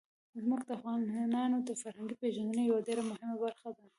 [0.43, 3.85] ځمکه د افغانانو د فرهنګي پیژندنې یوه ډېره مهمه برخه ده.